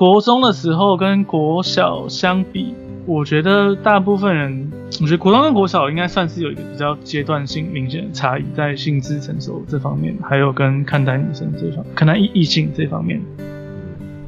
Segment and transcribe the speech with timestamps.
[0.00, 13.20] 国中的时候跟国小相比，我觉得大部分人，我觉得国中跟国小应该算是有一个比较阶段性明显的差异，在性质成熟这方面，还有跟看待女生这方，看待异异性这方面。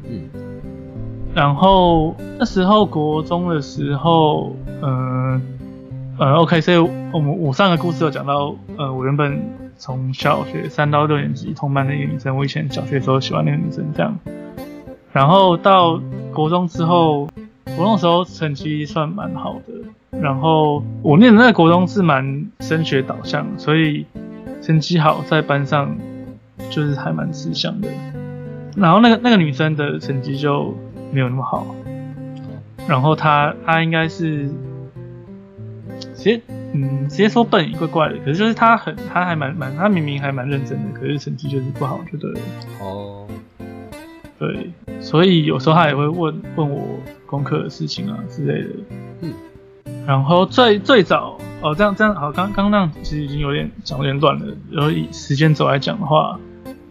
[0.06, 0.28] 嗯，
[1.34, 5.40] 然后那时候国中的时候，嗯、
[6.18, 6.76] 呃，OK，所以
[7.14, 9.42] 我们我上个故事有讲到，呃，我原本
[9.78, 14.14] 从小学三到六年级同班的一个女生，我以前小学时候喜欢那个女生这样，
[15.12, 16.00] 然后到
[16.32, 17.28] 国中之后，
[17.76, 24.06] 国中的时候成绩算蛮好的，然后我念的那个国中是蛮升学导向，所以
[24.62, 25.94] 成绩好在班上
[26.70, 27.88] 就是还蛮吃香的，
[28.76, 30.74] 然后那个那个女生的成绩就
[31.12, 31.66] 没有那么好，
[32.88, 34.48] 然后她她应该是
[36.14, 36.40] 直接
[36.72, 42.32] 嗯直接说笨也怪怪的，可是就是她很她还蛮蛮她明明还蛮认真的，可是成绩就是不好，就对。
[42.80, 43.26] 哦，
[44.42, 48.70] 对，所以有时候他也会问问我功课的事情啊之类的。
[49.20, 49.32] 嗯，
[50.04, 54.46] 然后最最早哦，这样这样好，刚刚那样其实已经有点讲有点乱了。
[54.68, 56.40] 然后以时间轴来讲的话，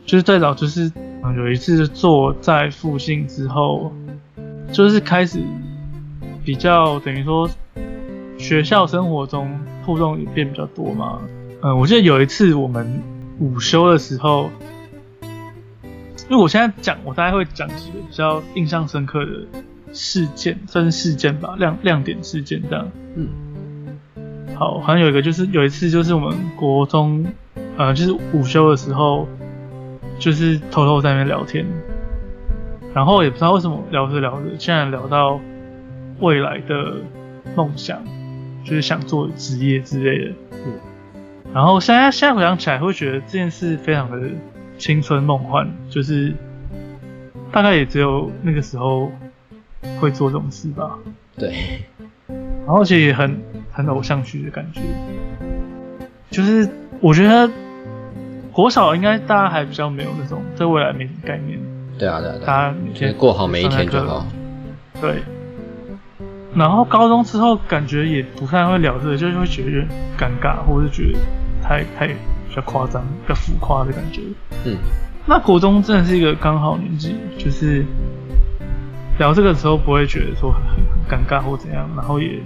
[0.06, 3.92] 就是最早就是嗯有一次坐在附近之后，
[4.72, 5.42] 就是开始
[6.46, 7.50] 比较等于说
[8.38, 11.20] 学校生活中互动也变比较多嘛。
[11.62, 13.04] 嗯，我记得有一次我们
[13.40, 14.50] 午休的时候。
[16.32, 19.32] 因为我现在讲，我大概会讲几个比较印象深刻的
[19.92, 22.88] 事件，算是事件吧，亮亮点事件这样。
[23.18, 23.28] 嗯，
[24.56, 27.26] 好，好像有一个就是有一次就是我们国中，
[27.76, 29.28] 呃，就是午休的时候，
[30.20, 31.66] 就是偷偷在那边聊天，
[32.94, 35.38] 然后也不知道为什么聊着聊着，竟然聊到
[36.22, 36.94] 未来的
[37.58, 38.02] 梦想，
[38.64, 40.32] 就是想做职业之类的。
[40.66, 40.80] 嗯，
[41.54, 44.30] 然后现在现在回想起来，会觉得这件事非常的。
[44.82, 46.34] 青春梦幻，就是
[47.52, 49.12] 大概也只有那个时候
[50.00, 50.98] 会做这种事吧。
[51.38, 51.54] 对，
[52.66, 53.40] 然后而且也很
[53.72, 54.82] 很偶像剧的感觉，
[56.32, 56.68] 就是
[57.00, 57.48] 我觉得
[58.52, 61.60] 国小应该大家还比较没有那种对未来没什么概念。
[62.00, 64.26] 对啊，对啊，大家每天过好每一天就好。
[65.00, 65.22] 对。
[66.56, 69.86] 然后高中之后感觉也不太会聊这个，就是会觉得
[70.18, 71.20] 尴尬，或者是觉得
[71.62, 72.08] 太太
[72.52, 74.22] 比较夸张、比较浮夸的感觉。
[74.66, 74.76] 嗯，
[75.26, 77.86] 那国中真的是一个刚好年纪，就是
[79.18, 82.42] 聊这个时候不会觉得说很很尴尬或怎样，然后也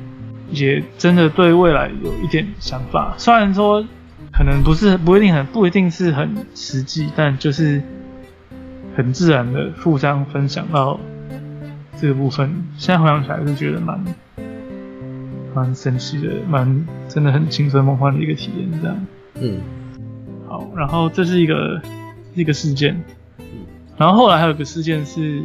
[0.51, 3.15] 也真的对未来有一点想法。
[3.17, 3.83] 虽然说
[4.31, 7.81] 可能不是不一定很不一定是很实际，但就是
[8.95, 10.99] 很自然的互相分享到
[11.99, 12.63] 这个部分。
[12.77, 14.05] 现在回想起来是觉得蛮
[15.55, 19.05] 蛮神奇的，蛮真的很青春梦幻的一个体验，这样。
[19.37, 19.59] 嗯，
[20.47, 21.81] 好，然后这是一个
[22.33, 23.01] 一个事件，
[23.97, 25.43] 然后后来还有一个事件是，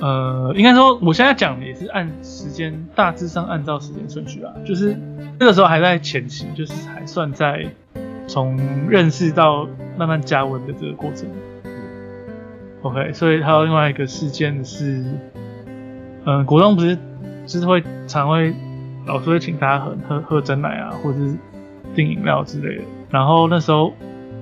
[0.00, 4.96] 呃，应该说我现在讲的也是按时间大致上按照时间顺序啊，就是
[5.38, 7.66] 那个时候还在前期，就是还算在
[8.26, 8.56] 从
[8.88, 9.68] 认识到
[9.98, 11.28] 慢慢加温的这个过程。
[12.82, 15.04] OK，所以还有另外一个事件是，
[16.24, 16.96] 嗯、国中不是
[17.46, 18.54] 就是会常会
[19.06, 21.34] 老师会请大家喝喝喝真奶啊，或者是
[21.94, 22.82] 订饮料之类的。
[23.10, 23.92] 然后那时候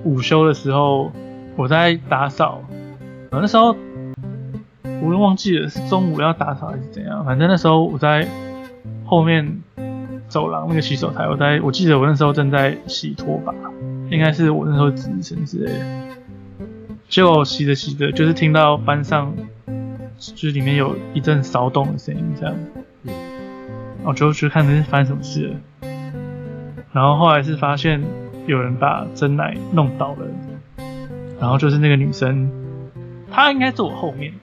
[0.03, 1.11] 午休的时候，
[1.55, 2.61] 我在打扫，
[3.31, 3.75] 呃那时候
[5.01, 8.27] 我都忘记了是中午要打扫还是怎样，反正那时候我在
[9.05, 9.61] 后面
[10.27, 13.53] 走廊那个洗手台，我在我记得我那时候正在洗拖把，
[14.09, 15.85] 应该是我那时候值日生之类的。
[17.09, 19.33] 结果洗着洗着，就是听到班上
[20.17, 22.55] 就是里面有一阵骚动的声音，这样，
[24.03, 25.55] 我就去看这是发生什么事了。
[26.91, 28.01] 然后后来是发现
[28.45, 30.27] 有人把真奶弄倒了，
[31.39, 32.49] 然后就是那个女生，
[33.31, 34.33] 她应该坐我后面，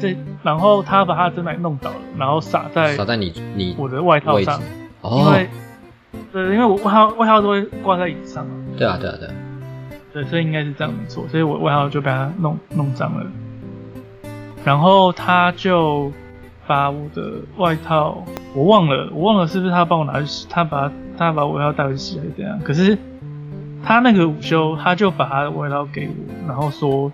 [0.00, 4.66] 这然后她把她的真奶弄倒了，然后洒在洒在你你我的外套上，因
[5.02, 5.48] 哦，为
[6.32, 9.34] 对，因为我外套外套都会挂在椅子上嘛，对啊对啊对啊，
[10.12, 13.26] 对，所以应该是这样没错，所以我外套就被她弄弄脏了，
[14.64, 16.10] 然后她就
[16.66, 18.22] 把我的外套，
[18.54, 22.58] 我忘了，我忘了是不是他帮我拿去洗，他把他把我外套带回去洗还是怎样？
[22.62, 22.96] 可是
[23.88, 26.14] 他那个午休，他就把他的外套给我，
[26.46, 27.10] 然后说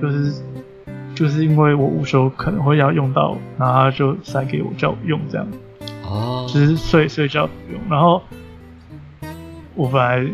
[0.00, 0.32] 就是
[1.12, 5.44] 就是因为我午休可能会要用到，然后他就塞给我叫我用这样。
[6.04, 7.80] 哦，就是睡睡觉不用。
[7.90, 8.22] 然后
[9.74, 10.24] 我本来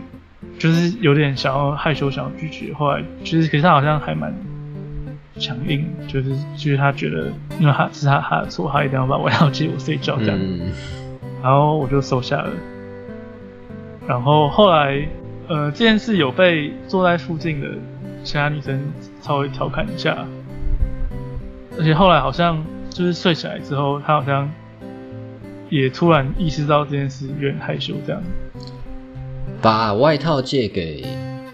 [0.58, 4.34] 就是有点想要害羞，想要拒绝，后来就是可是他好像还蛮
[5.38, 10.70] 强硬，就是就是他觉得因为他是他他的错，他一定要把外套借我睡觉这样，嗯，
[11.43, 12.50] 然后我就收下了。
[14.06, 15.00] 然后后来
[15.49, 17.69] 呃这件事有被坐在附近的
[18.25, 18.81] 其他女生
[19.21, 20.27] 稍微调侃一下。
[21.79, 24.49] 而且后来好像就是睡起来之后，他好像
[25.71, 28.23] 也突然意识到这件事，有点害羞这样。
[29.62, 31.03] 把外套借给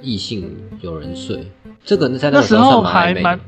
[0.02, 1.46] 异性有人睡，
[1.84, 3.38] 这个在那时候还蛮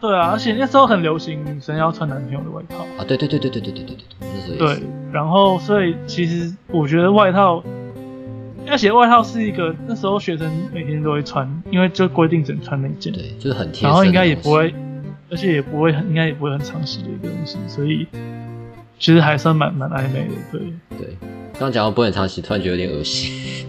[0.00, 2.84] 对啊，而且那时候很流行女生要穿男朋友的外套。
[2.96, 7.60] 啊，对对对对对对对对对，那时候也对，然后所以其实我觉得外套，
[8.70, 13.94] 而且外套是一个那时候学生每天都会穿，因为就规定只能穿那一件，对，就是很贴身的东西。
[13.94, 14.74] 然后应该也不会，
[15.30, 18.06] 而且也不会很，应该也不会很常洗的一个东西，所以
[18.98, 20.60] 其实还算蛮蛮暧昧的，对。
[20.98, 21.16] 对。
[21.54, 23.66] 刚刚讲到不很常洗，突然觉得有点恶心。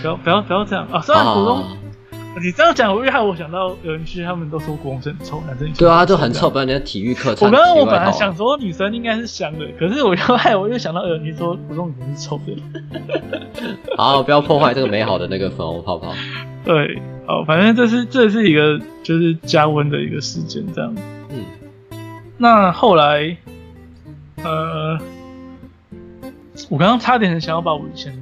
[0.00, 1.00] 不要不要不要这样啊！
[1.00, 1.76] 虽然国中、啊，
[2.42, 12.56] 你这样讲，我又害我想到有人去，他们都说国中生很臭，男生对啊，就很臭，不然人家体育课我刚刚我本来想说女生应该是香的，可是我又害我又想到有人说国中女生是臭的。
[13.96, 16.12] 好，不要破坏这个美好的那个粉红泡泡。
[16.64, 20.94] 对，好，反正这是这是一个就是加温的一个事件，这样。
[21.30, 21.44] 嗯，
[22.36, 23.36] 那后来，
[24.42, 24.98] 呃，
[26.68, 28.12] 我刚刚差点想要把我以前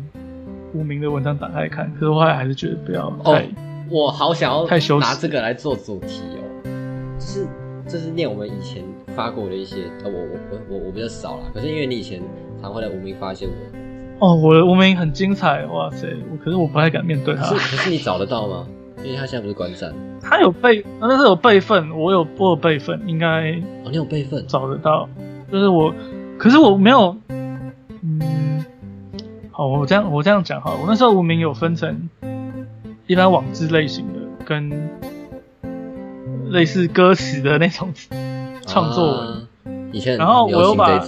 [0.75, 3.49] 无名的文章打开看，可是后来还是觉得不要哦太。
[3.93, 6.41] 我好想要太羞拿这个来做主题哦，
[7.19, 7.47] 就是
[7.87, 8.83] 这是念我们以前
[9.15, 12.23] 发过的一些，呃，我我我我我比较少啦，可是因为你以前
[12.62, 13.55] 常会来无名发一些文，
[14.19, 16.09] 哦，我的无名很精彩，哇塞！
[16.31, 17.77] 我可是我不太敢面对他可是。
[17.77, 18.67] 可是你找得到吗？
[19.05, 19.93] 因为他现在不是观战，
[20.23, 23.53] 他有备，那是有备份，我有我有备份，应该
[23.85, 25.06] 哦，你有备份，找得到。
[25.50, 25.93] 就是我，
[26.38, 28.65] 可是我没有，嗯，
[29.50, 32.09] 好，我这样我这样讲哈，我那时候无名有分成
[33.06, 34.90] 一般网志类型的跟
[36.50, 37.93] 类似歌词的那种
[38.66, 39.28] 创作文。
[39.28, 39.49] 啊
[39.94, 40.99] 以前然后我又把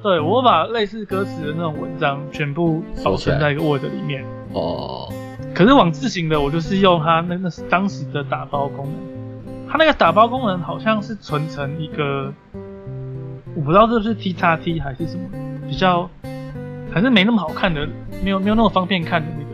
[0.00, 4.24] 对我把类似歌词的那种文章全部保存在一个 Word 里面。
[4.52, 5.12] 哦，
[5.52, 12.32] 可是网字型的，我就是用它那那是当时的打包功能，它那个打包功能好像是存成一个，
[13.56, 15.24] 我不知道这是 T 叉 T 还是什么，
[15.68, 16.08] 比较
[16.92, 17.84] 还是没那么好看的，
[18.22, 19.47] 没有没有那么方便看的那个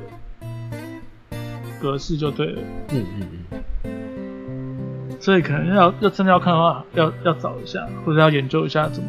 [1.84, 2.62] 格式就对了。
[2.92, 3.54] 嗯嗯
[3.84, 9.08] 嗯，所以可能要要真的要看的话，要要找一下，或者要研究一下怎么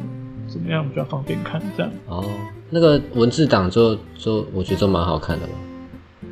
[0.50, 1.92] 怎么样比较方便看这样。
[2.08, 2.24] 哦，
[2.70, 5.54] 那个文字档就就我觉得都蛮好看的嘛，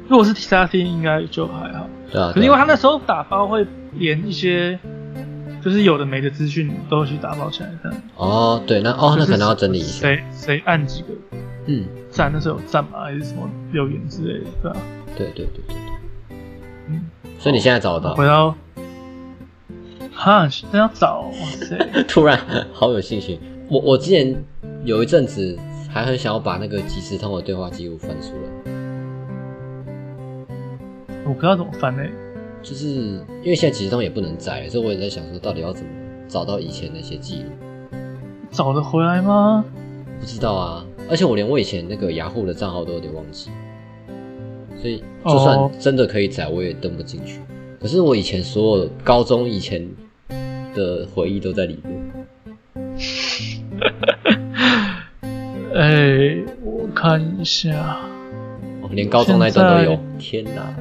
[0.09, 1.87] 如果是 T 叉 T 应该就还好。
[2.11, 4.77] 对啊，可是因为他那时候打包会连一些，
[5.63, 8.01] 就是有的没的资讯都去打包起来，这样。
[8.17, 11.07] 哦对，那哦那可能要整理一下，谁谁按几个
[11.67, 12.99] 嗯，赞，那时候有赞吗？
[13.05, 14.77] 还是什么留言之类的，对吧、
[15.17, 15.75] 对对对对
[17.43, 18.55] 所以你现在找得到回，到，
[20.13, 21.75] 哈，真要找，哇塞，
[22.07, 22.39] 突然
[22.71, 23.37] 好有信心。
[23.69, 24.33] 我我之前
[24.85, 25.59] 有一阵子
[25.89, 28.71] 还很想要把那个即时通的对话记录翻出来，
[31.25, 32.01] 我不知道怎么翻呢、
[32.61, 35.91] 就是因为现在即时通也不能载，所以我也在想说，到底要怎么
[36.29, 37.49] 找到以前那些记录？
[38.51, 39.65] 找得回来吗？
[40.17, 43.51] 不知道啊，而且我连我以前那个雅虎的账号都有点忘记，
[44.83, 47.39] 所以就算哦真的可以载，我也登不进去。
[47.79, 49.87] 可是我以前所有高中以前
[50.75, 52.11] 的回忆都在里面。
[55.73, 58.01] 哎、我看一下，
[58.81, 60.75] 哦，连高中那一段都有，天哪！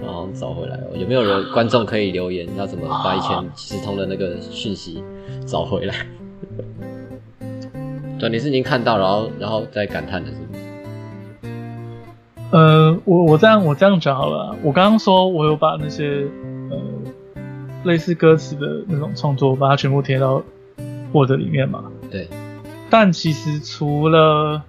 [0.00, 5.04] 他好像找回来了，有没有人观众可以留言，要怎么把以前即时通的那个讯息
[5.46, 5.94] 找回来？
[8.18, 10.62] 对，你是已经看到，然后然后再感叹的是不是？
[12.52, 16.26] 呃，我我这样我这样讲好了啊，我刚刚说我有把那些
[16.70, 16.78] 呃
[17.84, 20.42] 类似歌词的那种创作，把它全部贴到
[21.12, 21.84] Word 里面嘛。
[22.10, 22.28] 对，
[22.90, 24.62] 但其实除了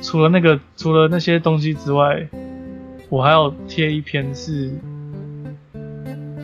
[0.00, 2.28] 除了那个除了那些东西之外，
[3.08, 4.70] 我还要贴一篇是，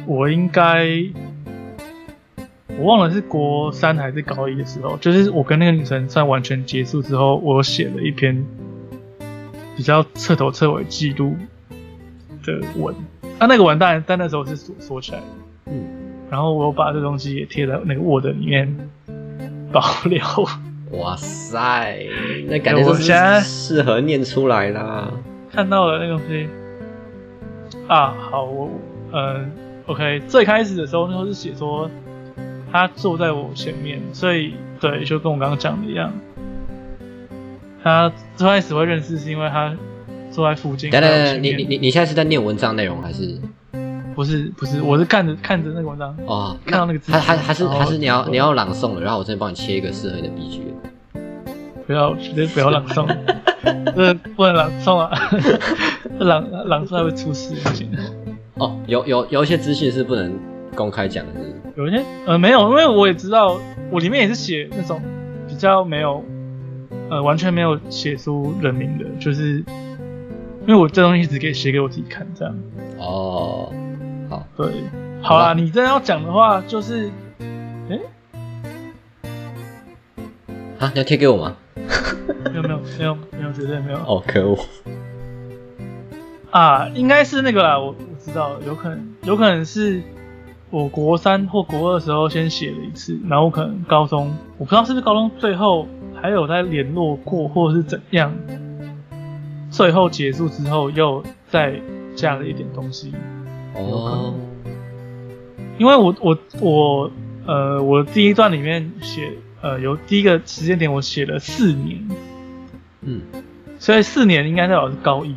[0.08, 0.88] 我应该
[2.78, 8.44] 我忘了是国三还是高一的时候，就是我跟那个女生算完全结束之后，我写了一篇
[9.76, 11.36] 比较彻头彻尾记录
[12.44, 12.94] 的文。
[13.38, 15.24] 啊，那个文当然在那时候是锁锁起来的，
[15.66, 15.84] 嗯，
[16.30, 18.90] 然后我有把这东西也贴在那个 Word 里面
[19.72, 20.20] 保留。
[20.92, 22.06] 哇塞，
[22.48, 25.10] 那感觉就是我现在适合念出来啦。
[25.50, 26.46] 看到了那个东西
[27.88, 28.70] 啊，好，我
[29.12, 29.50] 嗯
[29.86, 31.90] ，OK，最开始的时候那时候是写说
[32.70, 36.12] 他坐在我前面，所以对，就跟我刚刚讲的一样，
[37.82, 39.74] 他最开始会认识是因为他
[40.30, 43.38] 坐在附近，等等你你你你现在是在念文章内容还是？
[44.14, 50.74] 不是不是，我是看着看着那个文章，哦，看到那个字还还还是还是你要你要朗诵了，然后我这边帮你切一个适合你的 BGM。
[51.86, 53.06] 不要绝对不要朗诵，
[53.96, 55.10] 这不能朗诵啊，
[56.20, 57.90] 朗朗诵还会出事，不行。
[58.54, 60.38] 哦，有有有一些资讯是不能
[60.74, 61.60] 公开讲的，是？
[61.76, 63.58] 有一些呃没有，因为我也知道，
[63.90, 65.00] 我里面也是写那种
[65.48, 66.22] 比较没有
[67.10, 69.64] 呃完全没有写出人名的，就是
[70.66, 72.54] 因为我这东西只给写给我自己看这样。
[72.98, 73.72] 哦，
[74.30, 74.72] 好，对，
[75.20, 77.10] 好啦，你真的要讲的话，就是，
[77.90, 77.98] 哎、
[80.78, 81.56] 啊，你要贴给我吗？
[82.44, 83.98] 没有没有没有没有绝对没有。
[83.98, 84.58] 哦，可恶，
[86.50, 90.02] 啊，应该是那个啦，我我知道，有可能有可能是
[90.70, 95.88] 我国三或国二的时候先写了一次，然后可能高中我不知道是不是高中最后
[96.22, 98.32] 还有在联络过，或是怎样，
[99.72, 101.74] 最后结束之后又再
[102.14, 103.12] 加了一点东西，
[103.74, 104.32] 哦，
[105.78, 107.10] 因为我我我
[107.44, 112.08] 呃我第一段里面写呃有第一个时间点我写了四年，
[113.00, 113.22] 嗯，
[113.80, 115.34] 所以四年应该代表是高一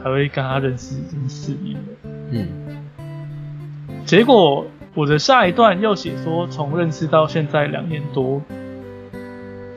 [0.00, 2.10] 才会跟他认识，已经四年了。
[2.30, 2.48] 嗯，
[4.04, 8.40] 结果我的下一段又写说从认识到现在两年多，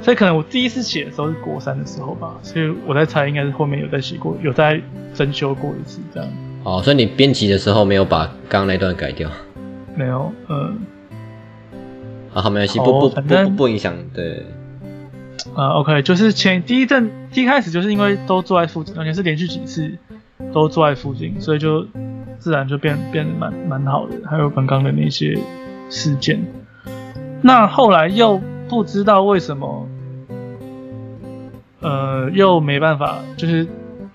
[0.03, 4.79] 所以可能我第一次写的时候是国三的时候吧，所以我在猜应该是后面有在写过，有在
[5.13, 6.29] 增修过一次这样。
[6.63, 9.29] 哦，所以你编辑的时候没有把刚刚那段改掉，
[9.95, 10.77] 没有，嗯
[12.33, 14.45] 啊，好，没关系，不不不不不影响，对，
[15.55, 19.98] 啊，OK，就是前第一阵第一开始就是因为都坐在附近，而且是连续几次
[20.51, 21.86] 都坐在附近，所以就
[22.39, 24.15] 自然就变变得蛮蛮好的。
[24.29, 25.38] 还有刚刚的那些
[25.89, 26.41] 事件，
[27.41, 29.88] 那后来又不知道为什么，
[31.83, 33.67] 呃，又没办法，就是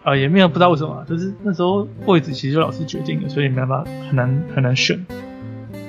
[0.03, 5.05] 啊、也没有不知道为什么啊，就是那时候位置其实就老师决定的，所以没办法很难很难选，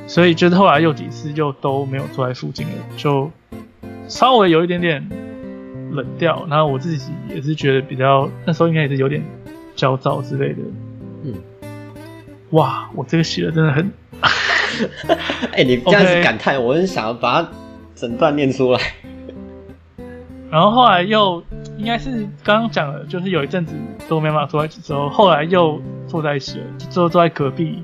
[0.07, 3.31] 所以就是后来又几次又都没有坐在附近了，就
[4.09, 5.07] 稍微有一点点
[5.91, 9.23] 冷掉，然后我自己也是觉得比较那时候应该也是有点
[9.75, 10.57] 焦躁之类的。
[11.23, 11.33] 嗯，
[12.49, 13.91] 哇，我这个写的真的很，
[15.53, 17.49] 哎、你这样子感叹，我是想要把它
[17.95, 18.79] 整段念出来，
[20.51, 21.41] 然后后来又
[21.79, 23.73] 应该是刚刚讲了，就是有一阵子
[24.09, 27.81] 都没办法坐在一起之后，后来又坐在一起了，就坐在隔壁，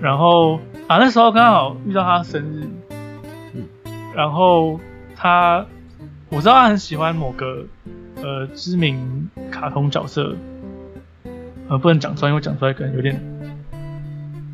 [0.00, 0.56] 然后
[0.86, 2.66] 啊那时候刚好遇到他生日，
[3.54, 3.68] 嗯，
[4.14, 4.80] 然后
[5.14, 5.66] 他
[6.30, 7.66] 我知道他很喜欢某个
[8.16, 10.34] 呃知名卡通角色，
[11.68, 13.20] 呃不能讲出来，因为讲出来可能有点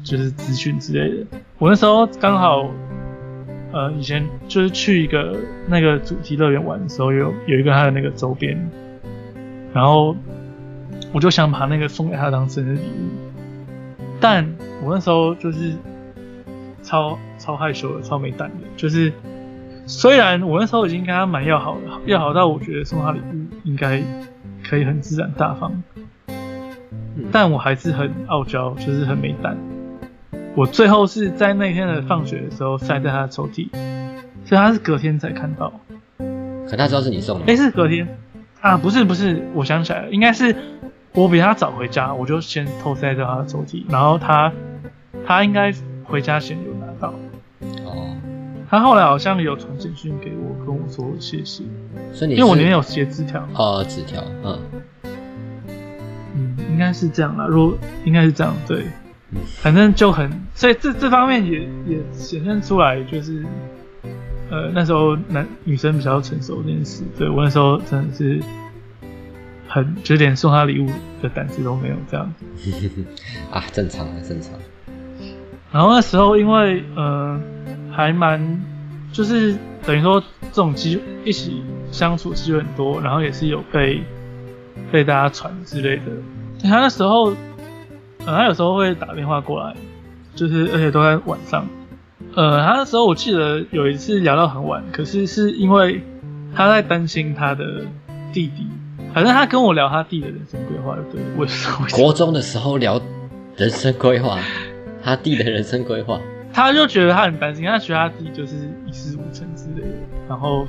[0.03, 1.39] 就是资讯之类的。
[1.59, 2.69] 我那时候刚好
[3.75, 8.57] 呃以前就是去一个那个主题乐园玩的时候，有有一个他的那个周边，
[9.73, 10.15] 然后
[11.13, 13.11] 我就想把那个送给他当生日礼物，
[14.21, 14.47] 但
[14.81, 15.73] 我那时候就是
[16.85, 19.13] 超超害羞的，超没胆的，就是
[19.87, 24.01] 虽然我那时候已经跟他蛮要好的，要好到我觉得送他礼物应该
[24.63, 25.83] 可以很自然大方，
[26.29, 29.57] 嗯但我还是很傲娇，就是很没胆。
[30.57, 33.69] 我最后是在那天的放学的时候塞在他的抽屉，
[34.45, 35.73] 所以他是隔天才看到。
[36.69, 38.07] 可他知道是你送的哎、吗，是隔天。
[38.61, 38.77] 啊？
[38.79, 40.55] 不是不是，我想起来了，应该是
[41.13, 44.53] 我比他早回家，我就先偷塞在他的抽屉，然后他
[45.27, 45.73] 他应该
[46.05, 47.13] 回家前有拿到，
[47.85, 48.17] 哦，
[48.71, 51.65] 他后来好像有传简讯给我，跟我说谢谢，
[52.13, 54.59] 所以你因为我里面有写纸条，哦纸条，嗯，
[56.35, 58.79] 嗯，应该是这样啦，如果应该是这样，对。
[58.79, 59.04] 嗯，
[59.63, 63.45] 反正就很，所以这这方面也也显现出来，就是
[64.51, 68.41] 呃那时候男女生比较成熟这件事，对我那时候真的是
[69.69, 70.89] 很就连送她礼物
[71.23, 72.33] 的胆子都没有这样。
[73.51, 74.53] 啊，正常啊，正常，
[75.73, 77.41] 然后那时候因为呃
[77.91, 78.63] 还蛮
[79.13, 84.03] 就是等于说这种机一起相处机会很多，然后也是有被
[84.93, 86.03] 被大家传之类的。
[86.63, 87.35] 他那时候，
[88.27, 89.75] 呃，他有时候会打电话过来，
[90.35, 91.67] 就是而且都在晚上。
[92.35, 96.01] 呃，他那时候我记得有一次聊到很晚，可是是因为
[96.55, 97.83] 他在担心他的
[98.33, 98.67] 弟弟，
[99.13, 101.87] 反正他跟我聊他弟的人生规划，对，我什么。
[101.93, 103.01] 国中的时候聊
[103.57, 104.39] 人生规划，
[105.03, 106.21] 他弟的人生规划，
[106.53, 108.55] 他就觉得他很担心，他觉得他弟就是
[108.87, 109.97] 一事无成之类的。
[110.29, 110.67] 然后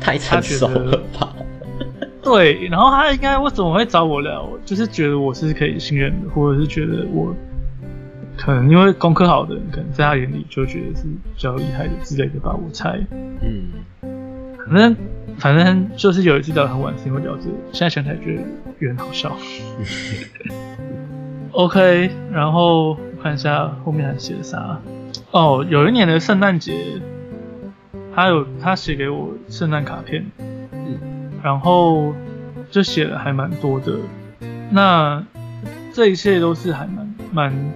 [0.00, 1.34] 太成熟了吧？
[2.22, 4.48] 对，然后他应该为什么会找我聊？
[4.64, 7.34] 就是觉得我是可以信任的，或者是觉得我
[8.36, 12.98] 可能因为功课好的人，可能在他眼里就觉得是比较厉害的之类的吧，我猜。
[13.40, 13.70] 嗯，
[14.66, 14.96] 反正
[15.38, 18.42] 反正就是有一次聊得很晚，是因为聊这个，现在想起来觉得
[18.80, 19.34] 有点好笑。
[21.52, 24.78] OK，然后我看一下后面还写了啥。
[25.32, 26.74] 哦，有一年的圣诞节，
[28.14, 30.59] 他有他写给我圣诞卡片，嗯，
[31.42, 32.14] 然后
[32.70, 33.96] 就写了还蛮多的。
[34.70, 35.24] 那
[35.92, 37.72] 这一切都是还蛮蛮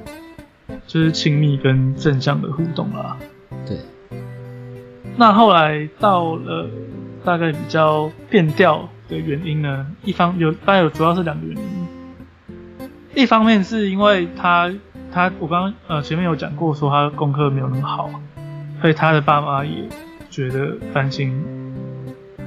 [0.87, 3.17] 就是亲密跟正向的互动啦。
[3.67, 3.79] 对，
[5.17, 6.69] 那后来到了
[7.25, 14.73] 大概比较变调的原因呢，一方有大概有主要是两个原因，一方面是因为他
[15.13, 18.11] 他我刚刚呃前面有讲过说他功课没有那么好，
[18.81, 19.89] 所以他的爸妈也
[20.31, 21.33] 觉得担心，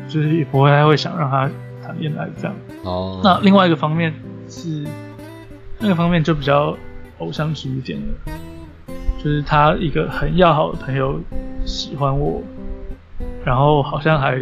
[0.07, 1.49] 就是也不会太会想让他
[1.83, 2.55] 谈恋爱这样。
[2.83, 4.13] 哦，那另外一个方面
[4.47, 4.85] 是，
[5.79, 6.75] 那个方面就比较
[7.19, 8.31] 偶像剧一点了，
[9.17, 11.19] 就是他一个很要好的朋友
[11.65, 12.41] 喜欢我，
[13.43, 14.39] 然后好像还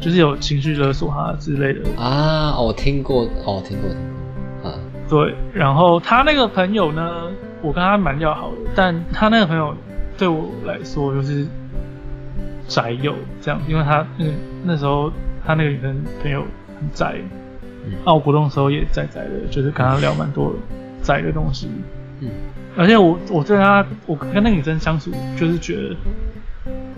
[0.00, 3.98] 就是有情绪勒索他之类的，啊，哦我听过，哦，听过，听
[4.62, 4.74] 过，啊，
[5.08, 7.28] 对，然后他那个朋友呢，
[7.62, 9.74] 我跟他蛮要好的，但他那个朋友
[10.16, 11.46] 对我来说就是
[12.68, 14.32] 宅友这样，因为他那个
[14.64, 15.12] 那时候
[15.44, 16.40] 他那个女生朋友
[16.78, 17.14] 很宅，
[17.84, 17.92] 嗯。
[18.04, 20.54] 那我活动的时候也宅宅的，就是跟他聊蛮多
[21.02, 21.68] 宅的东西，
[22.20, 22.28] 嗯，
[22.76, 25.96] 而且我我对他，我跟那个女生相处，就是觉得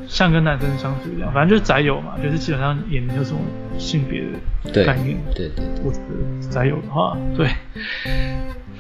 [0.07, 3.41] 像跟男生相处一样，反正就是宅友嘛，就是基本上也没有什么
[3.79, 4.23] 性别
[4.73, 5.19] 的概念。
[5.35, 7.49] 对对对，我觉得宅友的话，对，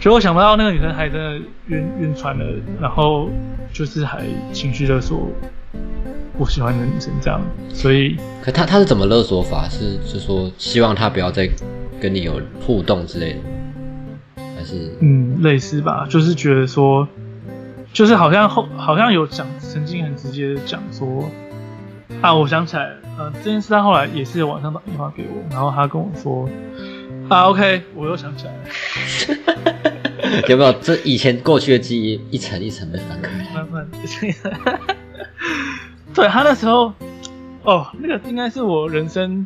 [0.00, 1.36] 结果想不到那个女生还真的
[1.68, 2.44] 晕晕船了，
[2.80, 3.28] 然后
[3.72, 5.28] 就是还情绪勒索
[6.38, 9.68] 我喜欢的女生这样，所以可他他是怎么勒索法？
[9.68, 11.48] 是是说希望他不要再
[12.00, 13.38] 跟你有互动之类的，
[14.56, 17.08] 还是嗯，类似吧，就是觉得说，
[17.92, 21.24] 就是好像后好像有讲，曾经很直接的讲说，
[22.20, 26.46] 啊，我想起来了，呃，这件事他后来也是晚上打电话给我，然后他跟我说，
[27.28, 28.58] 啊，OK，我又想起来了，
[30.48, 33.32] 有没有这以前过去的记忆一层一层被翻开？
[33.54, 33.88] 慢慢，
[36.14, 36.92] 对他那时候，
[37.64, 39.44] 哦，那个应该是我人生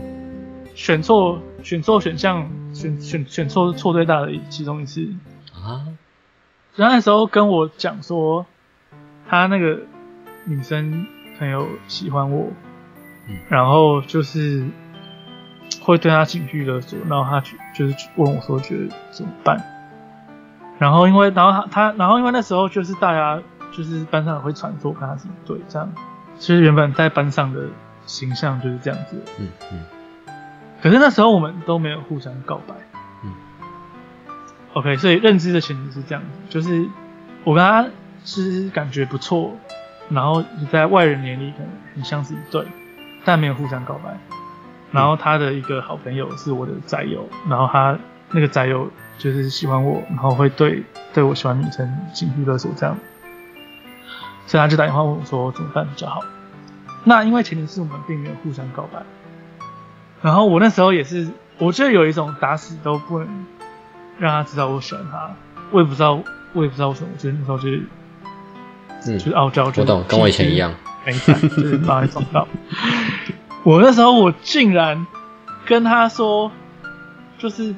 [0.74, 5.08] 选错选错选项选选选错错最大的其中一次，
[5.54, 5.86] 啊，
[6.74, 8.44] 所以他那时候跟我讲说，
[9.28, 9.78] 他那个
[10.44, 11.06] 女生
[11.38, 12.48] 朋友喜欢我，
[13.28, 13.38] 嗯。
[13.48, 14.64] 然后就是
[15.80, 19.62] 会对他情绪勒索，然后他去就是问我说觉得怎么办，
[20.78, 23.40] 然后因为然后他他然后因为那时候就是大家
[23.72, 25.90] 就是班上会传说跟他是一对这样，
[26.38, 27.62] 其实原本在班上的
[28.06, 29.80] 形象就是这样子，嗯嗯。
[30.82, 32.74] 可是那时候我们都没有互相告白。
[33.24, 33.32] 嗯。
[34.74, 36.86] OK，所以认知的前提是这样子，就是
[37.44, 37.86] 我跟他
[38.24, 39.54] 是感觉不错，
[40.08, 42.66] 然后在外人眼里可能很像是一对，
[43.24, 44.16] 但没有互相告白。
[44.92, 47.96] 然后他的一个好朋友是我的宅友，然后他
[48.30, 52.96] 那个宅友就是喜欢我，然后会对对我喜欢女生情绪勒索这样，
[54.46, 56.20] 所以他就打电话问我说怎么办比较好。
[57.04, 59.02] 那因为前提是我们并没有互相告白，
[60.22, 63.46] 然后我那时候也是，我就有一种打死都不能
[64.18, 65.30] 让他知道我喜欢他，
[65.70, 66.22] 我也不知道，
[66.52, 67.82] 我也不知道为什么，我觉得那时候就是
[69.06, 70.74] 嗯就是傲娇，就是我懂，跟我以前一样。
[71.06, 72.46] 没惨，就是把他撞到。
[73.62, 75.06] 我那时候我竟然
[75.66, 76.50] 跟他说，
[77.38, 77.74] 就是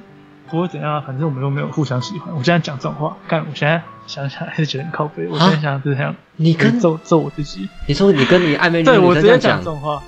[0.48, 2.32] 不会怎样啊，反正我们又没有互相喜欢。
[2.34, 5.26] 我现在讲这种话，干，我现在想想还是觉得很靠背。
[5.26, 7.68] 我现在想想是这样，你跟揍揍我自己。
[7.88, 10.00] 你说你跟你暧昧女对我直接讲讲这种话，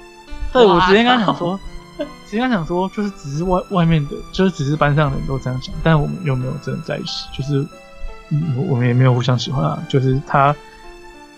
[0.52, 1.58] 对我直接跟他讲说，
[1.98, 7.66] 直接跟他讲说，就是只是外外面的，就是只是班上的人都这样讲，但我们又没有真的在一起，就是
[8.30, 10.54] 嗯，我我们也没有互相喜欢啊，就是他，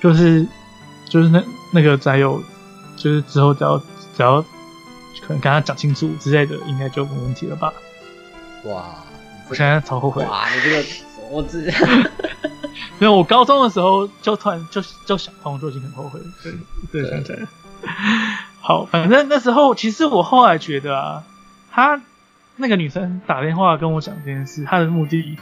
[0.01, 0.47] 就是
[1.09, 2.43] 就是那那个宅友，
[2.97, 3.81] 就是之后只要
[4.17, 4.41] 只要
[5.21, 7.73] 可能跟他讲清楚之类的，应该就没问题了吧？
[8.65, 8.97] 哇
[9.49, 10.85] 我现在超后悔，哇，你这个
[11.31, 11.73] 我只
[12.99, 16.27] 没有我高中的时候就突然就就想通，就已经很后悔了。
[16.43, 16.53] 对，
[16.91, 17.47] 对，对想起来。
[18.61, 21.25] 好，反正那时候其实我后来觉得啊，
[21.71, 22.01] 他
[22.57, 25.39] 那个女生打电话跟我讲这件事，她的目的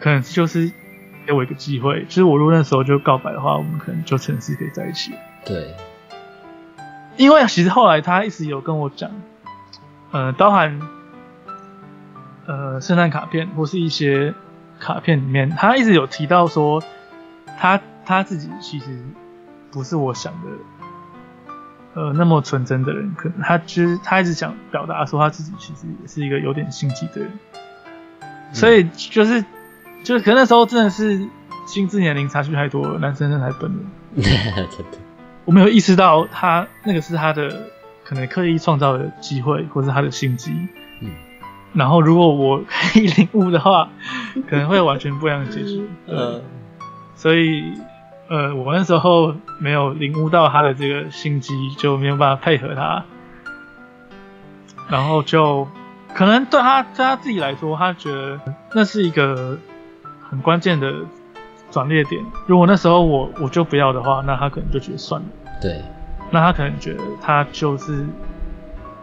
[0.00, 0.72] 可能就是
[1.26, 5.12] 给我一个机会，就是我如果那时候就告白的话，我们可能就趁势可以在一起。
[5.44, 5.74] 对，
[7.18, 9.10] 因为其实后来他一直有跟我讲，
[10.12, 10.80] 呃，包含
[12.46, 14.32] 呃圣诞卡片或是一些
[14.78, 16.82] 卡片里面，他一直有提到说，
[17.58, 19.04] 他他自己其实
[19.72, 27.32] 不是我想的，呃，那么纯真的人，可能他其实他一直想表达说，他自己其实也是一个有点心机的人，
[28.52, 29.44] 所以就是
[30.04, 31.28] 就是，可能那时候真的是
[31.66, 33.78] 心智年龄差距太多了，男生真的太笨了。
[34.14, 34.24] 真
[34.92, 34.98] 的，
[35.48, 37.70] 我没有意识到他那个是他的
[38.04, 40.52] 可能刻意创造的机会，或是他的心机。
[41.00, 41.10] 嗯，
[41.72, 43.88] 然后如果我可以领悟的话，
[44.46, 45.88] 可能会完全不一样的结局。
[46.04, 46.42] 呃，
[47.16, 47.72] 所以
[48.28, 53.02] 呃，我那时候没有领悟到他的这个心机，就没有办法配合他，
[54.90, 55.66] 然后就
[56.12, 58.38] 可能对他对他自己来说，他觉得
[58.74, 59.56] 那是一个
[60.28, 60.92] 很关键的
[61.70, 62.24] 转捩点。
[62.46, 65.26] 如果那时候我我就不要的话，那他可能就觉得算了。
[65.60, 65.82] 对，
[66.30, 68.06] 那他可能觉得他就是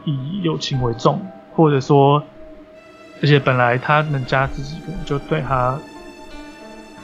[0.03, 1.25] 以友情为重，
[1.55, 2.23] 或者说，
[3.21, 5.77] 而且本来他们家自己可能就对他，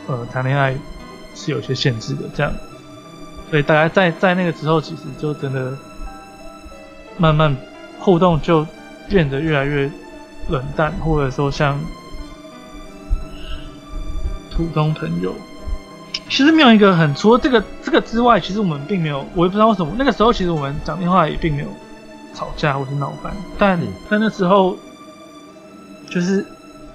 [0.07, 0.75] 呃，谈恋爱
[1.35, 2.51] 是有些限制的，这样，
[3.49, 5.77] 所以大家在在那个之后，其实就真的
[7.17, 7.55] 慢慢
[7.99, 8.65] 互动就
[9.09, 9.91] 变得越来越
[10.49, 11.79] 冷淡，或者说像
[14.55, 15.33] 普通朋友。
[16.31, 21.67] 其实没有一个很除了这个这个之外，其实我们并没有，我也不知道为什么那个时候其实我们讲电话也并没有
[22.33, 24.77] 吵架或是闹翻，但嗯但那时候
[26.09, 26.45] 就是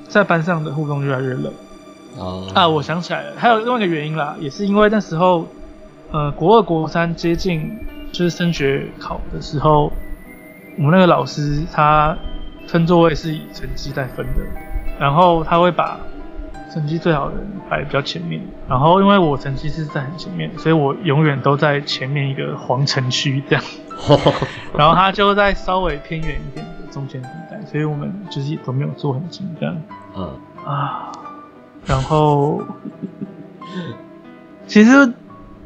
[0.08, 1.52] 在班上的互动越来越冷
[2.16, 2.66] 哦啊！
[2.66, 5.46] 我想起来了，还有另外一个原因啦，也是因为那时候
[6.12, 7.78] 呃国二国三接近
[8.12, 9.92] 就是升学考的时候，
[10.78, 12.16] 我们那个老师他
[12.66, 14.40] 分座位是以成绩在分的，
[14.98, 16.00] 然后他会把
[16.76, 23.64] 成绩最好的人摆比较前面，然后因为我成绩是在很前面，所以我永远都在前面一个皇城区这样，
[24.76, 29.74] 然后他就在稍微偏远一点的中间地带，所以我们就是都没有坐很近这样。
[30.18, 30.38] 嗯。
[30.66, 31.10] 啊，
[31.86, 32.60] 然后
[34.66, 35.14] 其实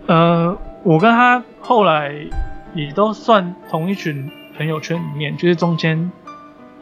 [0.06, 2.14] 呃，我跟他后来
[2.72, 6.12] 也都算同一群朋友圈里面，就是中间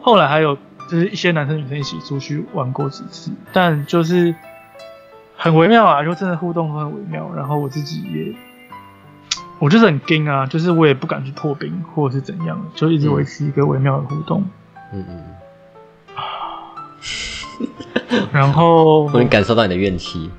[0.01, 0.55] 后来还有
[0.89, 4.33] 就是一些男生女生一起出去玩过几次，但就是
[5.37, 7.29] 很微妙啊，就真的互动都很微妙。
[7.35, 8.35] 然后我自己也，
[9.59, 14.43] 我就是很惊啊，就是我也不敢去破冰或者是怎样，就一直维持一个微妙的互动。
[14.91, 15.23] 嗯嗯，
[18.33, 20.31] 然后我能感受到你的怨气。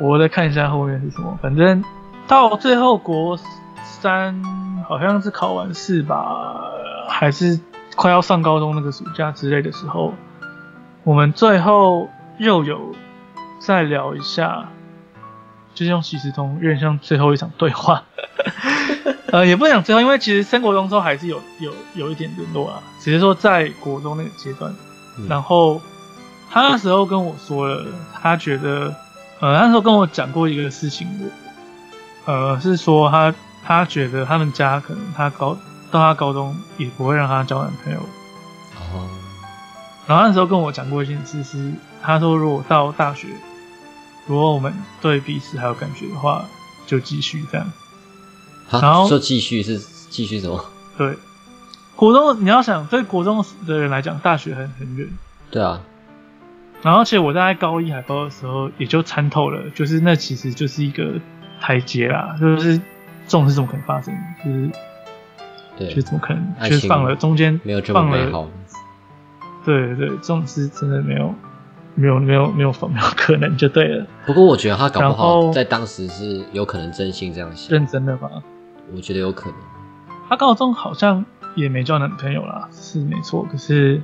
[0.00, 1.82] 我再看一下后面是什么，反正
[2.28, 3.36] 到最后国
[3.82, 4.40] 三
[4.88, 6.62] 好像是考完试吧，
[7.08, 7.58] 还是
[7.98, 10.14] 快要上高中那个暑假之类的时候，
[11.02, 12.08] 我们最后
[12.38, 12.94] 又有
[13.58, 14.68] 再聊一下，
[15.74, 18.04] 就是用即时通，有点像最后一场对话。
[19.32, 24.72] 呃，也不能讲最后，因为其实升国中之后还是有有有一点联络啊，只是说在国中那个阶段，
[25.18, 25.80] 嗯然后
[26.48, 27.84] 他那时候跟我说了，
[28.22, 28.94] 他觉得，
[29.40, 31.08] 呃，那时候跟我讲过一个事情，
[32.26, 33.34] 呃，是说他
[33.66, 35.58] 他觉得他们家可能他高
[35.90, 38.00] 到他高中也不会让他交男朋友，
[38.92, 39.08] 哦，
[40.06, 41.72] 然后那时候跟我讲过一件事是，
[42.02, 43.28] 他说如果到大学，
[44.26, 46.44] 如果我们对彼此还有感觉的话，
[46.86, 47.66] 就继续这样。
[48.70, 50.64] 然好，后说继续是继续什么？
[50.96, 51.16] 对，
[51.96, 55.08] 国中你要想对国中的人来讲，大学很很远。
[55.50, 55.80] 对啊，
[56.82, 61.14] 然后，而且我在高一海报的时候，也就参透了，就是那其实就是一个
[61.60, 62.82] 台阶啦，就是这
[63.28, 64.14] 种是怎么可能发生？
[64.44, 64.70] 就是
[65.78, 66.68] 对就，怎么可能？
[66.68, 68.48] 就是放了中间没有这么放了，美好。
[69.64, 71.34] 对对，这种事真的没有
[71.94, 78.30] 没有没有没有没有可能就对了，不过我觉得他搞不好在当时是有可能真心这样想，认真的吧。
[78.94, 79.58] 我觉得有可能。
[80.28, 83.46] 他高中好像也没交男朋友啦，是没错。
[83.50, 84.00] 可是，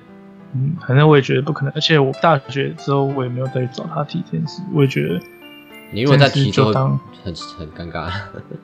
[0.53, 1.73] 嗯，反正我也觉得不可能。
[1.75, 4.63] 而且我大学之后，我也没有再去找他提这件事。
[4.73, 5.21] 我也觉得
[5.93, 8.11] 你如果再提就当很很尴尬。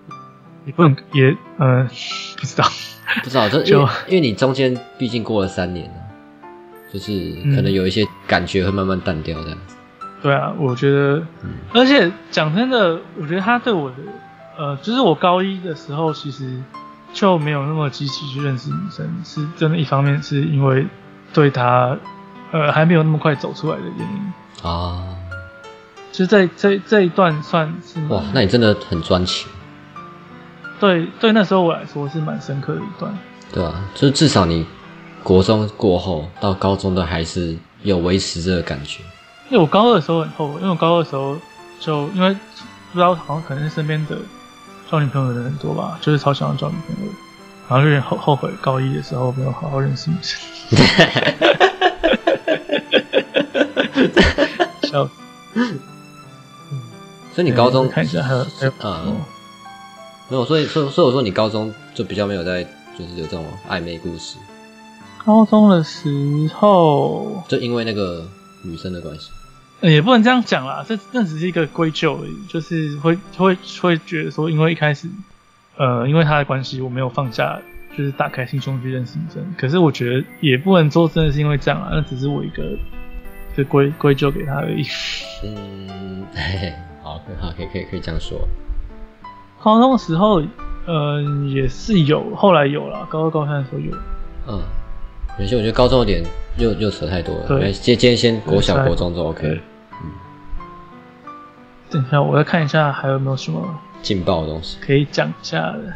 [0.66, 1.88] 也不能也呃
[2.36, 2.64] 不知道。
[3.22, 5.94] 不知道，这因就为因为你中间毕竟过了三年了，
[6.92, 7.12] 就是
[7.44, 9.76] 嗯可能有一些感觉会慢慢淡掉这样子。
[10.22, 13.96] 对啊，我觉得，嗯而且讲真的，我觉得他对我的，
[14.58, 16.62] 呃，就是我高一的时候，其实
[17.12, 19.78] 就没有那么积极去认识女生，是真的。
[19.78, 20.86] 一方面是因为
[21.32, 21.96] 对他，
[22.52, 24.68] 呃，还没有那么快走出来的原因。
[24.70, 25.02] 啊，
[26.12, 29.48] 就是这这这一段算是哇，那你真的很专情，
[30.80, 33.16] 对对那时候我来说是蛮深刻的一段。
[33.52, 34.66] 对啊、就是至少你
[35.22, 39.02] 国中过后到高中都还是有维持这个感觉。
[39.50, 41.36] 因为我高二的时候很后悔，因为我高二的时候
[41.78, 44.16] 就因为不知道好像可能是身边的
[44.90, 47.16] 交女朋友的人很多吧，就是超喜欢交女朋友的，
[47.68, 50.40] 然后就有点后后悔高一的时候没有好好认识女生。
[54.82, 55.06] 笑
[55.54, 55.78] 死！
[57.34, 59.20] 所以你高中看一下还有还有嗯，
[60.30, 62.62] 没有，所以所以所以我说你高中就比较没有在
[62.96, 64.38] 就是有这种暧昧故事，
[65.24, 68.24] 高中的时候，就因为那个
[68.62, 69.30] 女生的关系。
[69.80, 75.08] 呃也不能这样讲啦，这那只是一个归咎而已，就是会会会觉得说，因为一开始，
[75.78, 77.58] 呃，因为他的关系，我没有放下，
[77.96, 79.42] 就是打开心胸去认识女生。
[79.56, 82.62] 可是我觉得也不能说真的是因为这样啊，那只是我一个
[83.56, 84.84] 就归归咎给他而已。
[85.44, 88.38] 嗯，嘿嘿，好，好，可以可以可以这样说。
[89.62, 90.42] 高中的时候，
[90.86, 93.92] 呃，也是有，后来有了，高二高三的时候有。
[94.48, 94.62] 嗯，
[95.38, 96.24] 有些我觉得高中有点
[96.56, 97.46] 又又扯太多了。
[97.46, 99.60] 对今今天先国小对国中就 OK
[100.02, 100.10] 嗯。
[101.90, 103.62] 等一下，我要看一下还有没有什么
[104.00, 104.78] 劲爆的东西。
[104.80, 105.92] 可以讲一下的。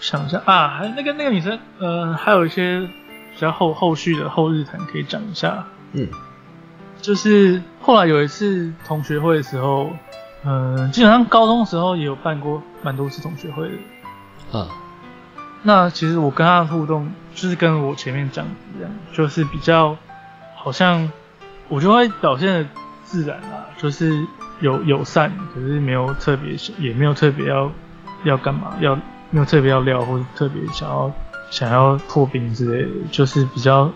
[0.00, 5.64] 想一下啊，还那个那个女生，呃，还有一些比较后后续的后日谈可以讲一下。
[5.92, 6.06] 嗯，
[7.00, 9.88] 就是后来有一次同学会的时候，
[10.46, 14.58] 嗯、基本上高中时候也有办过蛮多次同学会的。
[14.58, 14.68] 啊，
[15.62, 19.96] 那其实我跟他的互动，就是跟我前面讲的一样，就是比较
[20.54, 21.10] 好像
[21.68, 22.66] 我就会表现的
[23.04, 24.26] 自然啦，就是
[24.60, 27.70] 有友善，可是没有特别，也没有特别要
[28.24, 28.94] 要干嘛，要
[29.30, 31.10] 没有特别要聊，或者特别想要
[31.50, 33.90] 想要破冰之类的，就是比较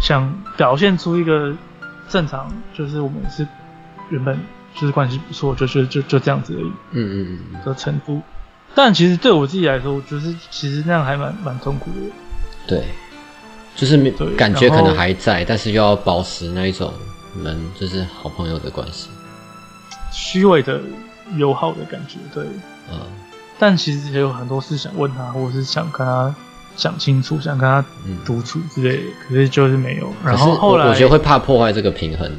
[0.00, 1.54] 想表现出一个
[2.08, 3.46] 正常，就是我们是
[4.08, 4.38] 原本
[4.74, 6.72] 就是关系不错，就是就就这样子而已。
[6.92, 8.20] 嗯嗯嗯，的程度。
[8.74, 11.96] 但其实对我自己来说，我就是其实那样还蛮蛮痛苦的。
[12.66, 12.84] 对，
[13.74, 16.92] 就是没对感觉可然后能还在，但是又要保持那一种
[17.34, 19.08] 你们就是好朋友的关系。
[20.12, 20.80] 虚伪的
[21.36, 22.44] 友好的感觉，对。
[22.92, 23.00] 嗯，
[23.58, 26.32] 但其实也有很多事想问他，或者是想跟他
[26.76, 30.12] 讲清楚，想跟他嗯独处之类的，可是就是没有。
[30.24, 32.30] 然可是后后来，我我觉得会怕破坏这个平衡，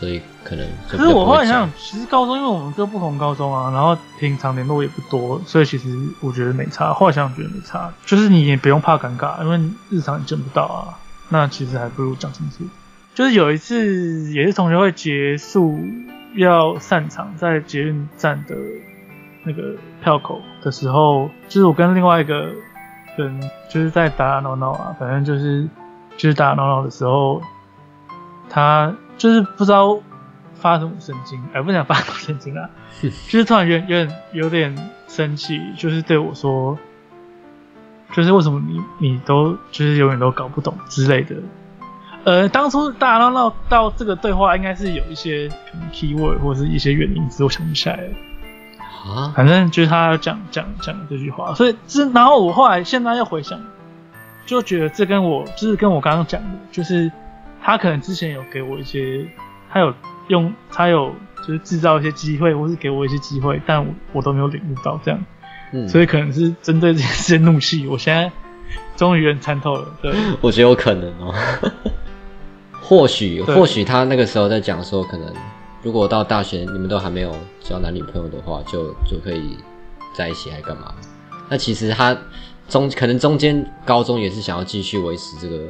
[0.00, 6.94] 所以可能就可是我后来想想，其实高中因为我们就不同高中啊，然后平常联络也不多，所以其实我觉得没差。
[6.94, 9.60] 后来想想觉得没差，就是你也不用怕尴尬，因为
[9.90, 10.96] 日常你见不到啊，
[11.28, 12.64] 那其实还不如讲清楚。
[13.14, 15.78] 就是有一次也是同学会结束
[16.34, 18.56] 要散场，在捷运站的
[19.44, 22.48] 那个票口的时候，就是我跟另外一个
[23.16, 25.68] 人就是在打打闹闹啊，反正就是
[26.16, 27.42] 就是打打闹闹的时候，
[28.48, 30.00] 他就是不知道
[30.54, 32.70] 发什么神经，哎、不想发什么神经啊，
[33.02, 36.78] 就是突然有点有点有点生气，就是对我说，
[38.14, 41.36] 就是为什么你你都就是永远都搞不懂之类的。
[42.24, 48.10] 呃，当初大家闹闹到这个对话，应该是有一些可能 keyword 或者是一些原因，只是我想不起来了。
[49.14, 53.60] 啊，反正就是他讲讲讲这句话，所以这然后我后来现在又回想，
[54.46, 57.10] 就觉得这跟我就是跟我刚刚讲的，就是
[57.62, 59.26] 他可能之前有给我一些，
[59.70, 59.92] 他有
[60.28, 61.14] 用他有
[61.46, 65.24] 就是制造一些机会，或是给我一些机会，但我我都没有领悟到这样，
[65.72, 68.30] 嗯，所以可能是针对这件事的怒气，我现在
[68.96, 71.34] 终于有点参透了，对， 我觉得有可能哦。
[72.82, 75.32] 或许或许他那个时候在讲说，可能
[75.80, 79.56] 如果到大学你们都还没有交男女朋友的话，就就可以
[80.12, 80.92] 在一起，还干嘛？
[81.48, 82.16] 那其实他
[82.68, 85.68] 中可能中间高中也是想要继续维持这个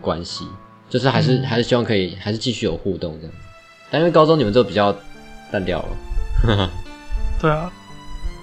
[0.00, 0.46] 关系，
[0.88, 3.34] 就是还是、嗯还是希望可以还是继续有互动这样。
[3.90, 4.94] 但因为高中你们就比较
[5.50, 5.88] 淡掉了，
[7.40, 7.70] 对啊，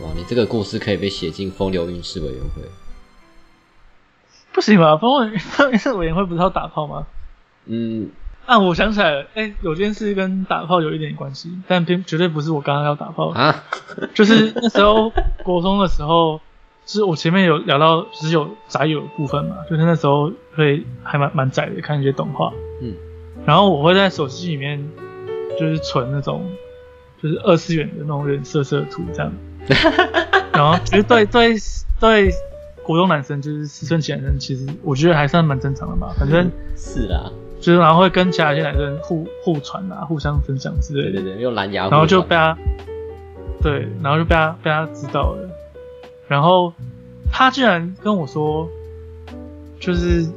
[0.01, 2.61] 哇，你这个故事可以被写进风流韵事委员会。
[4.53, 4.95] 不行吧？
[4.97, 7.05] 风流风委是委员会不是要打炮吗？
[7.65, 8.09] 嗯，
[8.45, 13.63] 啊，我想起来了，哎、有件事跟打炮有一点关系，但并绝对不是我刚刚要打炮啊，
[14.13, 15.11] 就是那时候
[15.43, 16.39] 国中的时候，
[16.85, 22.93] 就是我前面有聊到只有宅友的部分嘛，就是那时候会还蛮蛮宅的，看一些动画，嗯，
[23.45, 24.83] 然后我会在手机里面
[25.59, 26.45] 就是存那种
[27.21, 29.31] 就是二次元的那种人色色图这样，
[30.53, 31.55] 然后其实对对
[31.99, 32.29] 对
[32.83, 41.21] 国中男生就是思春期男生，其实我觉得还算蛮正常的嘛，反正是啦，就是然后会跟其他一些男生互互传啊，互相分享之类的。
[41.21, 42.57] 对对，对，用蓝牙然后就被他，
[43.61, 45.49] 对，然后就被他被他知道了，
[46.33, 46.73] 然后
[47.31, 48.67] 他居然跟我说，
[49.79, 50.27] 就是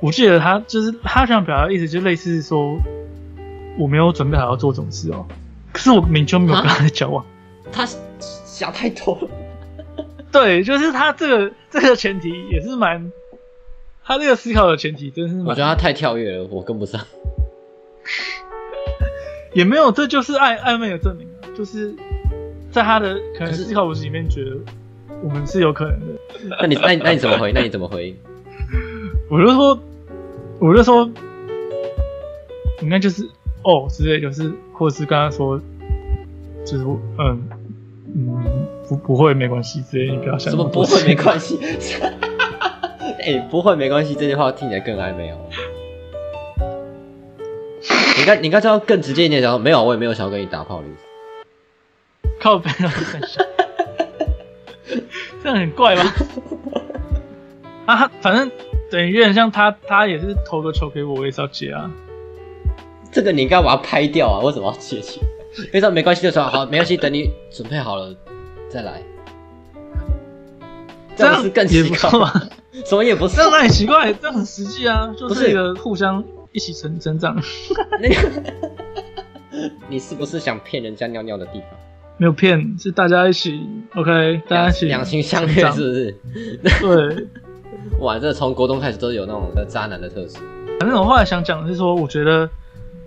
[0.00, 2.78] 我记得他就是他想表达的意思，就类似说
[3.78, 5.26] 我没有准备好要做这种事哦，
[5.70, 7.26] 可是我明明就没有跟他在交往，
[7.70, 9.28] 他想太多了。
[10.32, 13.12] 对，就是他这个这个前提也是蛮，
[14.02, 17.02] 他这个思考的前提真是，我觉得他太跳跃了，我跟不上。
[19.52, 21.94] 也没有，这就是暧暧昧的证明啊，就是
[22.76, 24.50] 在他的可能是思考逻辑里面觉得
[25.22, 26.06] 我们是有可能的。
[26.60, 27.50] 那你那你那你怎么回？
[27.50, 28.16] 那你怎么回应？
[29.32, 29.78] 我就说，
[30.58, 31.10] 我就说，
[32.82, 33.26] 应该就是
[33.62, 35.58] 哦之类，就是或者是跟他说，
[36.66, 36.84] 就是
[37.18, 37.48] 嗯
[38.14, 38.44] 嗯
[38.86, 41.58] 不不会没关系之类，你不要想什么不会没关系？
[43.24, 45.38] 哎、不会没关系，这句话听起来更暧昧哦。
[48.16, 51.05] 你应该你应该知道更直接一点讲，没有，我也没有想要跟你打炮的意思。
[52.40, 52.92] 靠背啊，
[55.42, 56.14] 这样很怪吧？
[57.86, 58.50] 啊，反正
[58.90, 61.90] 等于有点像他，他也是投个球给我，我也是要接啊。
[63.12, 64.40] 这个你应该把它拍掉啊！
[64.44, 65.20] 为什么要接起？
[65.58, 68.14] 因为说没关系的时候好，没关系，等你准备好了
[68.68, 69.02] 再来。
[71.16, 72.30] 这样样是更也奇怪不错嘛，
[72.84, 74.12] 什么也不是这，样哪里奇怪？
[74.12, 76.22] 这样很实际啊，就是一个互相
[76.52, 77.34] 一起成成长。
[78.02, 78.52] 那个
[79.88, 81.70] 你是不是想骗人家尿尿的地方？
[82.18, 83.60] 没有骗，是大家一起
[83.94, 86.16] OK，大家一起两情相悦是不是？
[86.62, 87.26] 对。
[88.00, 90.38] 哇，这从国中开始都有那种的渣男的特质。
[90.80, 92.48] 反正我后来想讲的是说，我觉得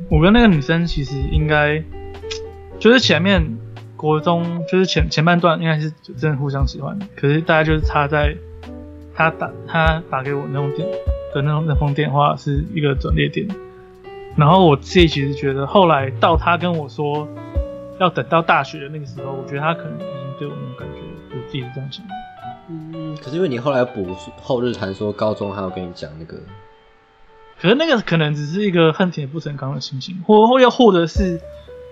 [0.09, 1.83] 我跟那个女生其实应该
[2.79, 3.43] 就是前面
[3.97, 8.33] 国中就是前前半段应该是真的互相喜欢，可是大家就是差在
[9.13, 10.87] 她打她打给我那种电
[11.33, 13.47] 的那种那封电话是一个转捩点，
[14.37, 17.27] 然后我自己其实觉得后来到她跟我说
[17.99, 22.13] 要等到大学的那个时候，我觉得他可能已经对我没有感觉，我自己是这样想的。
[22.69, 26.37] 嗯，可是因为你后来补后日谈说高中还要跟你讲那个，
[27.59, 31.41] 可是那个可能只是一个恨铁不成钢的心情，或或又或者是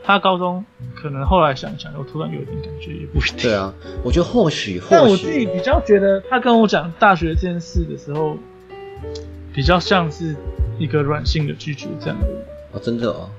[0.03, 0.63] 他高中
[0.95, 3.37] 可能后来想想，又突然有一点感觉，也不一定。
[3.41, 8.37] 对啊，我觉得或许或 但我自己比较觉得，他跟我讲大学这件事的时候，
[9.53, 10.35] 比较像是
[10.77, 12.35] 一个软性的拒绝这样而已。
[12.73, 13.29] 哦，真的哦，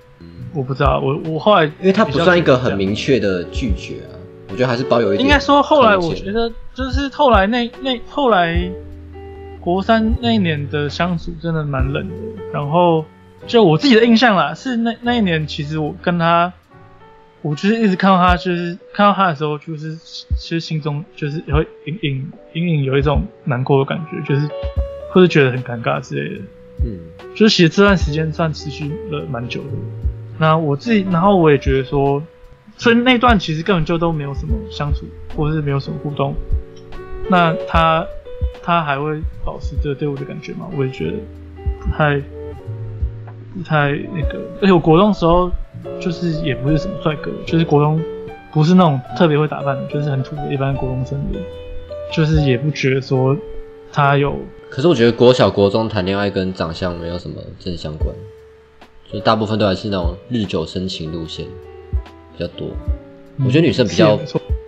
[0.54, 2.94] 我不知道，我我后来因为他不算一个很明。
[2.94, 4.16] 确的拒绝啊，
[4.50, 5.24] 我觉得还是保有一点。
[5.24, 8.70] 应该说，后来我觉，得就是后来那那后来
[9.60, 12.14] 国三那一年的相处真的蛮冷的。
[12.52, 13.04] 然后
[13.46, 16.52] 就我自己的印象啦，是那那一年其实我跟他，
[17.42, 24.48] 我就是一直看到他，就是看到他的时候，就是其实心中就是会隐隐隐隐有一种难过的感觉，就是
[25.12, 26.42] 或是觉得很尴尬之类的。
[26.84, 26.98] 嗯，
[27.36, 29.68] 就是其实这段时间算持续了蛮久的。
[30.38, 32.22] 那我自己，然后我也觉得说，
[32.76, 35.04] 所以那段其实根本就都没有什么相处，
[35.36, 36.34] 或者是没有什么互动。
[37.28, 38.06] 那他
[38.62, 40.68] 他还会保持着对我的感觉吗？
[40.76, 41.16] 我也觉得
[41.80, 42.20] 不太
[43.54, 44.40] 不太那个。
[44.62, 45.50] 而且我国中时候
[46.00, 48.00] 就是也不是什么帅哥，就是国中
[48.52, 51.40] 不是那种特别会打扮的，就是很土的一般国中生的，
[52.14, 53.36] 就是也不觉得说
[53.92, 54.38] 他有
[54.70, 58.14] 可是我觉得国小国中谈恋爱跟长相没有什么正相关，
[59.12, 61.46] 就大部分都还是那种日久生情路线
[62.36, 62.68] 比较多。
[63.44, 64.18] 我觉得女生比较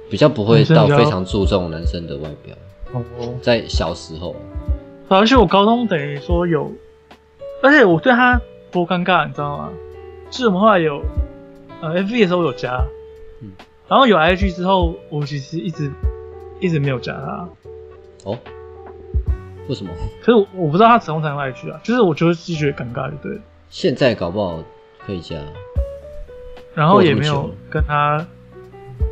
[0.09, 2.55] 比较不会到非常注重男生的外表，
[2.93, 3.35] 哦。
[3.43, 4.35] 在小时候，
[5.09, 6.73] 而且我高中等于说有，
[7.63, 9.71] 而且我对他多尴尬，你知道吗？
[10.31, 11.03] 就是我们后来有
[11.81, 12.85] 呃 F B 的时候有加，
[13.43, 13.51] 嗯
[13.89, 15.91] 然后有 I G 之后，我其实一直
[16.61, 17.49] 一直没有加他。
[18.23, 18.39] 哦，
[19.69, 19.91] 为什么？
[20.23, 23.41] 可是我我不知道他怎么才能 I G 啊，就是我觉得自己觉得尴尬，就对了。
[23.71, 24.63] 现在搞不好
[25.07, 25.37] 可以加，
[26.75, 28.27] 然后也没有跟他，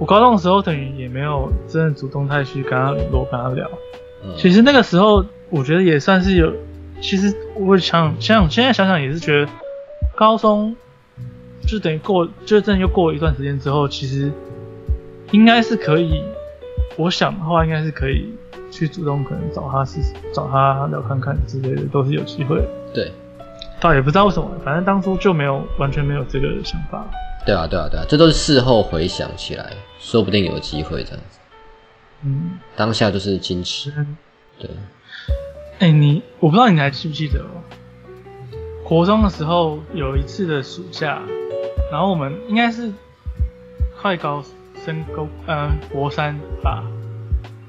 [0.00, 3.70] 我高中的时候等于也没有真的主动太去跟他联络，跟他聊。
[4.24, 6.52] 嗯，其实那个时候，我觉得也算是有。
[7.00, 9.48] 其实我想想，现在想想也是觉得，
[10.16, 10.74] 高中
[11.64, 14.32] 就等于过，就真的又过了一段时间之后，其实
[15.30, 16.20] 应该是可以。
[16.96, 18.34] 我想的话，应该是可以
[18.72, 22.60] 去主动可能找他试试，找他聊看看之类的，都是有机会。
[22.92, 23.12] 对，
[23.80, 27.04] 倒也不知道为什么，反正当初就没有完全没有这个想法。
[27.46, 31.38] 对啊，对啊，对啊，这都是事后回想起来，说不定有机会这样子。
[32.24, 33.92] 嗯，当下就是矜持，
[34.58, 34.68] 对，
[35.78, 37.62] 哎、你我不知道你还记不记得哦？
[38.84, 41.22] 国中的时候有一次的暑假，
[41.92, 42.90] 然后我们应该是
[44.00, 44.42] 快高
[44.84, 46.82] 升高呃国三吧，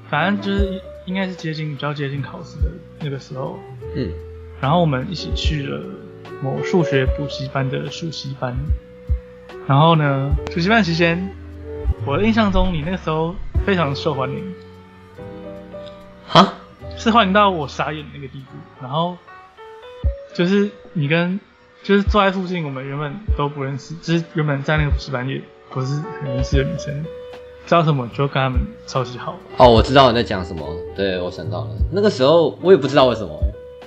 [0.08, 2.70] 反正就是应该是接近比较接近考试的
[3.00, 3.56] 那个时候，
[3.94, 4.10] 嗯，
[4.60, 5.80] 然后我们一起去了
[6.42, 8.54] 某数学补习班的暑习班，
[9.66, 11.34] 然后呢，暑习班期间，
[12.06, 14.54] 我的印象中你那个时候非常受欢迎，
[16.26, 16.54] 哈，
[16.96, 18.56] 是欢迎到我傻眼的那个地步。
[18.82, 19.16] 然后
[20.34, 21.40] 就是你跟
[21.82, 27.04] 就是坐在附近，我们原本都不认识，就是原本在那个补习班也不是很认识的女生，
[27.66, 29.36] 知道什么就跟他们超级好。
[29.56, 33.38] 哦，我知道你在讲什么，对我想到了，那个时候我也不知道为什么，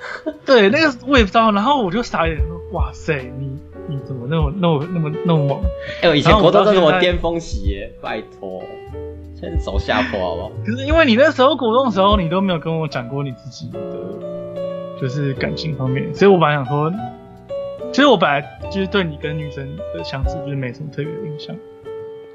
[0.46, 5.62] 对，那个我也不知道，然后我就傻眼说：“哇塞，你你怎么那么那么那么那么猛
[6.02, 8.64] 哎、我以前然后我国中都是到现在我巅峰期耶，拜托，
[9.40, 13.80] 现在走下坡好不好？？”可是因为你那时候国中的时候，你都没有跟我讲过你自己的
[15.00, 16.92] 就是感情方面，所以我本来想说，
[17.92, 18.42] 其实我本来
[18.72, 21.56] 就是对你跟女生的相处就是没什么特别的印象。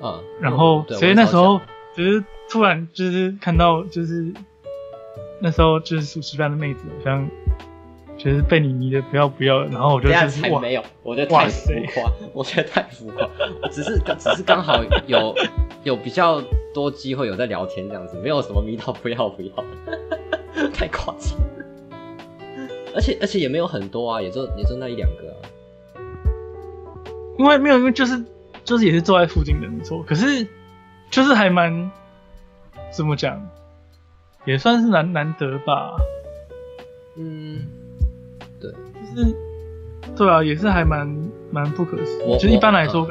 [0.01, 1.61] 啊，然后，所以那时候
[1.97, 4.33] 就是突然就是看到就是
[5.41, 7.29] 那时候就是暑期班的妹子好像
[8.17, 13.29] 就是被你迷的不要不要，然后我就是哇，才没有，我觉得太浮夸，我觉得太浮夸，
[13.63, 15.35] 我只是只是刚好有
[15.85, 16.43] 有比较
[16.75, 19.65] 多机会有在聊天这样子，没有什么迷到不要不要，
[20.75, 21.39] 太夸张。
[22.95, 25.37] 而且而且也没有很多啊，也就也就那一两个啊。
[27.39, 28.21] 因为没有因为就是
[28.65, 30.45] 就是也是坐在附近的没错，可是
[31.09, 31.89] 就是还蛮
[32.91, 33.41] 怎么讲，
[34.45, 35.97] 也算是难难得吧，
[37.17, 37.59] 嗯，
[38.61, 39.37] 对，就是
[40.17, 41.07] 对啊，也是还蛮
[41.51, 43.07] 蛮不可思议，我就是一般来说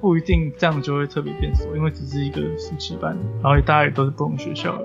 [0.00, 4.84] 不一定这样就会特别变熟，因为只是一个暑期班，然后大家也都是不同学校的。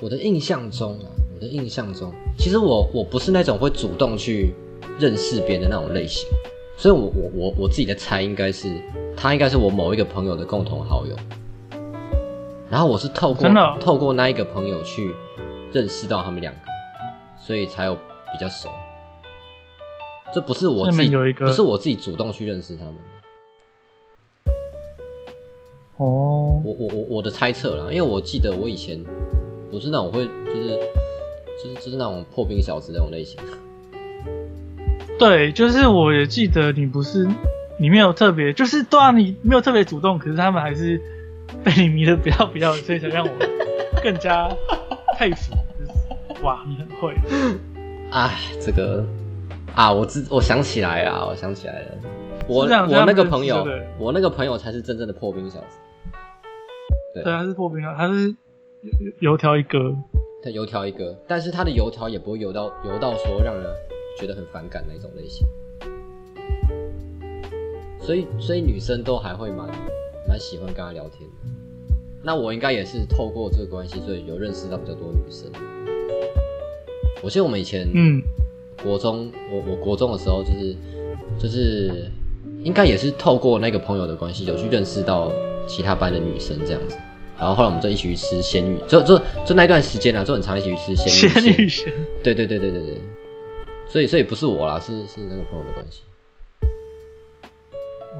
[0.00, 4.54] 我的印象中啊，我的印象中，其实我我不是那种会主动去
[4.98, 6.28] 认识别人的那种类型，
[6.76, 8.68] 所以我我我我自己的猜应该是
[9.16, 11.16] 他应该是我某一个朋友的共同好友，
[12.70, 15.14] 然后我是透过真的哦透过那一个朋友去
[15.72, 16.60] 认识到他们两个，
[17.38, 18.68] 所以才有比较熟。
[20.34, 22.94] 这不是我这自己，有一个不是我自己主动去认识他们，
[25.96, 29.02] 哦，我我我我的猜测啦，因为我记得我以前
[29.70, 30.68] 不是那种会就是
[31.62, 33.40] 就是就是那种破冰小子那种类型。
[35.18, 37.26] 对，就是我也记得你不是，
[37.80, 41.00] 你没有特别，就是对啊，你没有特别主动，可是他们还是
[41.64, 43.30] 被你迷得不要不要的，所以才让我
[44.02, 44.48] 更加
[45.18, 45.54] 佩服。
[45.78, 45.84] 就
[46.36, 47.14] 是哇，你很会，
[48.10, 49.04] 哎，这个
[49.74, 51.88] 啊，我知我想起来啊，我想起来了，
[52.46, 53.66] 我我那个朋友
[53.98, 55.78] 我那个朋友才是真正的破冰小子。
[57.14, 58.28] 对对，他是破冰啊，他是
[59.18, 59.94] 油油条一哥，
[60.42, 63.64] 他油条一哥，但是他的油条也不会油到油到说让人
[64.18, 65.46] 觉得很反感那一种类型。
[68.00, 69.66] 所以所以女生都还会蛮
[70.28, 71.36] 蛮喜欢跟他聊天的。
[72.22, 75.50] 那我应该也是透过这个关系，所以有认识到比较多女生。
[77.22, 78.22] 我记得我们以前嗯，
[78.82, 80.76] 国中，我我国中的时候就是
[81.40, 82.10] 就是
[82.62, 85.32] 应该也是透过那个朋友的关系，有去认识到
[85.66, 86.96] 其他班的女生这样子。
[87.38, 89.16] 然后后来我们就一起去吃鲜芋，就就
[89.46, 93.00] 就那段时间啊，就很常一起去吃鲜芋仙女仙，对对对对对对，
[93.88, 96.02] 所以所以不是我啦，是是那个朋友的关系。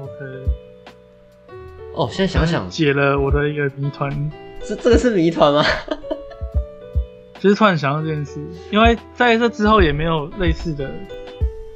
[0.01, 0.68] OK，
[1.93, 4.31] 哦，现在想想，解了我的一个谜团，
[4.65, 5.63] 这这个是谜团吗？
[7.39, 8.39] 就是突然想到这件事，
[8.71, 10.89] 因为在这之后也没有类似的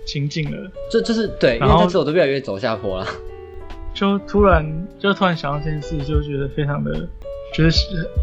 [0.05, 3.07] 情境了，这就是对，因然后为这次我都越来越走下坡了。
[3.93, 7.07] 就突然就突然想到这件事，就觉得非常的，
[7.53, 7.69] 觉得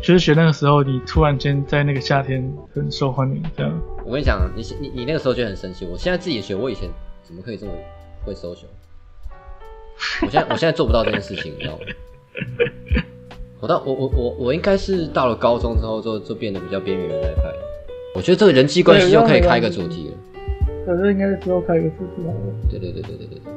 [0.03, 3.73] 觉得学那个时候你突然间在那个夏天很受欢迎，这样。
[4.05, 6.91] 我跟你讲，你你你那个时候就很神奇，我现在自己也学，我以前
[7.23, 7.73] 怎么可以这么
[8.25, 8.67] 会 social？
[10.23, 11.81] 我现在我现在做不到这件事情，你知道吗？
[13.61, 17.53] 我到我我我我应该是到了高中之后就就变得比较边缘人那一派。
[18.15, 20.15] 我觉得这个人际关系就可以开一个主题了。
[20.87, 22.55] 可是应该是之后开一个主题好了。
[22.71, 23.53] 对对对对对对对。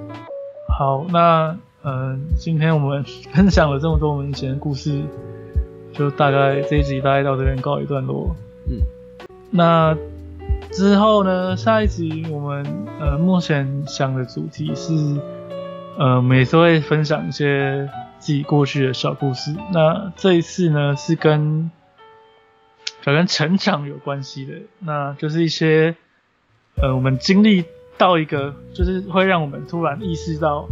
[0.77, 5.01] 好，那嗯、呃今天我们 分享了这么多我们以前的故事，
[5.93, 8.35] 就大概这一集大概到这边告一段落。
[8.69, 8.79] 嗯，
[9.49, 9.97] 那
[10.71, 12.65] 之后呢，下一集我们
[12.99, 14.93] 呃目前想的主题是，
[15.97, 17.89] 呃，我们也是会分享一些
[18.19, 19.55] 自己过去的小故事。
[19.71, 21.69] 那这一次呢，是跟
[23.03, 25.95] 可跟成长有关系的，那就是一些
[26.75, 27.65] 呃我们经历
[27.97, 30.67] 到一个，就是会让我们突然意识到。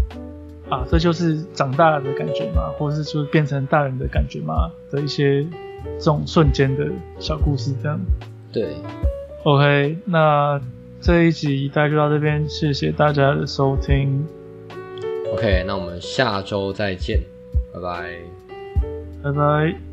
[0.69, 5.45] 啊，这就是长大的感觉嘛，或者是就是变成大人的感觉嘛的一些
[5.97, 6.87] 这种瞬间的
[7.19, 7.99] 小故事，这样。
[8.53, 8.77] 对
[9.43, 10.61] ，OK，那
[11.01, 14.25] 这一集大概就到这边，谢谢大家的收听，
[15.31, 17.21] OK，那我们下周再见，
[17.73, 18.15] 拜拜。
[19.23, 19.90] 拜拜。